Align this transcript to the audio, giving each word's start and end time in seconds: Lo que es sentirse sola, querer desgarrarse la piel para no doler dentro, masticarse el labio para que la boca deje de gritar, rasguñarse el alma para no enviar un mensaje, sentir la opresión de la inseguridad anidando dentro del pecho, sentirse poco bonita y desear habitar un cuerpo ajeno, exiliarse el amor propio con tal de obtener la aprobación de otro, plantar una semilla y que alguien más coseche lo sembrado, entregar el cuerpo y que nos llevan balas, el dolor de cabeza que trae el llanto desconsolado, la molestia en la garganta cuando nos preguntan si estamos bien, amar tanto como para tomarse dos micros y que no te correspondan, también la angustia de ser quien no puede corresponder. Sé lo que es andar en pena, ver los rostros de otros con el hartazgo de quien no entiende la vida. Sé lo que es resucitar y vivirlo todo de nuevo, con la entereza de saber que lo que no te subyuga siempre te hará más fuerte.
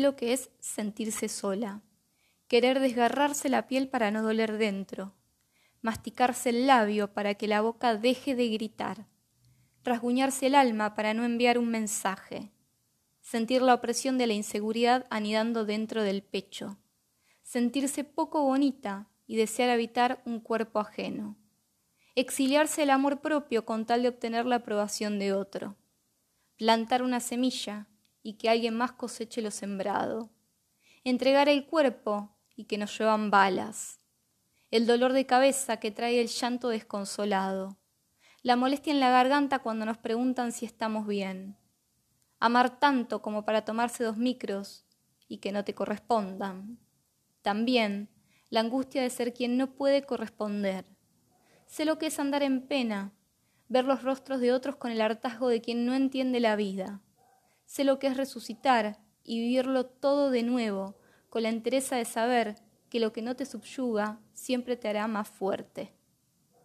Lo 0.00 0.16
que 0.16 0.32
es 0.32 0.50
sentirse 0.58 1.28
sola, 1.28 1.82
querer 2.48 2.80
desgarrarse 2.80 3.48
la 3.48 3.66
piel 3.66 3.88
para 3.88 4.10
no 4.10 4.22
doler 4.22 4.56
dentro, 4.56 5.14
masticarse 5.82 6.48
el 6.48 6.66
labio 6.66 7.12
para 7.12 7.34
que 7.34 7.46
la 7.46 7.60
boca 7.60 7.96
deje 7.96 8.34
de 8.34 8.48
gritar, 8.48 9.06
rasguñarse 9.84 10.46
el 10.46 10.54
alma 10.54 10.94
para 10.94 11.12
no 11.12 11.24
enviar 11.24 11.58
un 11.58 11.68
mensaje, 11.68 12.52
sentir 13.20 13.60
la 13.60 13.74
opresión 13.74 14.16
de 14.16 14.26
la 14.26 14.32
inseguridad 14.32 15.06
anidando 15.10 15.64
dentro 15.64 16.02
del 16.02 16.22
pecho, 16.22 16.78
sentirse 17.42 18.02
poco 18.02 18.42
bonita 18.42 19.10
y 19.26 19.36
desear 19.36 19.68
habitar 19.68 20.22
un 20.24 20.40
cuerpo 20.40 20.78
ajeno, 20.78 21.36
exiliarse 22.14 22.82
el 22.84 22.90
amor 22.90 23.20
propio 23.20 23.66
con 23.66 23.84
tal 23.84 24.02
de 24.02 24.08
obtener 24.08 24.46
la 24.46 24.56
aprobación 24.56 25.18
de 25.18 25.32
otro, 25.34 25.76
plantar 26.56 27.02
una 27.02 27.20
semilla 27.20 27.88
y 28.22 28.34
que 28.34 28.48
alguien 28.48 28.76
más 28.76 28.92
coseche 28.92 29.42
lo 29.42 29.50
sembrado, 29.50 30.30
entregar 31.04 31.48
el 31.48 31.66
cuerpo 31.66 32.36
y 32.54 32.64
que 32.64 32.78
nos 32.78 32.96
llevan 32.96 33.30
balas, 33.30 34.00
el 34.70 34.86
dolor 34.86 35.12
de 35.12 35.26
cabeza 35.26 35.78
que 35.78 35.90
trae 35.90 36.20
el 36.20 36.28
llanto 36.28 36.68
desconsolado, 36.68 37.78
la 38.42 38.56
molestia 38.56 38.92
en 38.92 39.00
la 39.00 39.10
garganta 39.10 39.58
cuando 39.60 39.84
nos 39.84 39.98
preguntan 39.98 40.52
si 40.52 40.66
estamos 40.66 41.06
bien, 41.06 41.56
amar 42.40 42.80
tanto 42.80 43.22
como 43.22 43.44
para 43.44 43.64
tomarse 43.64 44.02
dos 44.02 44.16
micros 44.16 44.84
y 45.28 45.38
que 45.38 45.52
no 45.52 45.64
te 45.64 45.74
correspondan, 45.74 46.78
también 47.42 48.08
la 48.50 48.60
angustia 48.60 49.02
de 49.02 49.10
ser 49.10 49.32
quien 49.32 49.56
no 49.56 49.74
puede 49.74 50.02
corresponder. 50.02 50.84
Sé 51.66 51.84
lo 51.84 51.98
que 51.98 52.06
es 52.06 52.18
andar 52.18 52.42
en 52.42 52.66
pena, 52.66 53.12
ver 53.68 53.84
los 53.84 54.02
rostros 54.02 54.40
de 54.40 54.52
otros 54.52 54.76
con 54.76 54.90
el 54.90 55.00
hartazgo 55.00 55.48
de 55.48 55.62
quien 55.62 55.86
no 55.86 55.94
entiende 55.94 56.38
la 56.38 56.56
vida. 56.56 57.00
Sé 57.72 57.84
lo 57.84 57.98
que 57.98 58.08
es 58.08 58.18
resucitar 58.18 58.98
y 59.24 59.40
vivirlo 59.40 59.86
todo 59.86 60.30
de 60.30 60.42
nuevo, 60.42 60.98
con 61.30 61.44
la 61.44 61.48
entereza 61.48 61.96
de 61.96 62.04
saber 62.04 62.56
que 62.90 63.00
lo 63.00 63.14
que 63.14 63.22
no 63.22 63.34
te 63.34 63.46
subyuga 63.46 64.20
siempre 64.34 64.76
te 64.76 64.88
hará 64.88 65.08
más 65.08 65.26
fuerte. 65.26 65.94